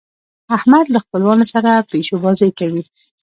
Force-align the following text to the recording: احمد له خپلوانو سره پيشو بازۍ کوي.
احمد 0.57 0.85
له 0.93 0.99
خپلوانو 1.05 1.45
سره 1.53 1.85
پيشو 1.91 2.15
بازۍ 2.23 2.51
کوي. 2.59 2.83